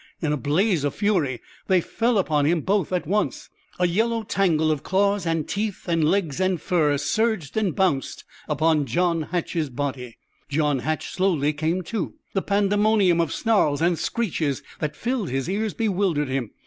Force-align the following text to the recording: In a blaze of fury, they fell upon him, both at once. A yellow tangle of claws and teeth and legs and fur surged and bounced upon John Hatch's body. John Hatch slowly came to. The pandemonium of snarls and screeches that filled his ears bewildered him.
In 0.19 0.33
a 0.33 0.37
blaze 0.37 0.83
of 0.83 0.95
fury, 0.95 1.41
they 1.67 1.79
fell 1.79 2.17
upon 2.17 2.45
him, 2.45 2.61
both 2.61 2.91
at 2.91 3.05
once. 3.05 3.51
A 3.77 3.85
yellow 3.87 4.23
tangle 4.23 4.71
of 4.71 4.81
claws 4.81 5.27
and 5.27 5.47
teeth 5.47 5.87
and 5.87 6.03
legs 6.03 6.39
and 6.39 6.59
fur 6.59 6.97
surged 6.97 7.55
and 7.55 7.75
bounced 7.75 8.23
upon 8.49 8.87
John 8.87 9.21
Hatch's 9.29 9.69
body. 9.69 10.17
John 10.49 10.79
Hatch 10.79 11.11
slowly 11.11 11.53
came 11.53 11.83
to. 11.83 12.15
The 12.33 12.41
pandemonium 12.41 13.21
of 13.21 13.31
snarls 13.31 13.79
and 13.79 13.95
screeches 13.99 14.63
that 14.79 14.95
filled 14.95 15.29
his 15.29 15.47
ears 15.47 15.75
bewildered 15.75 16.29
him. 16.29 16.49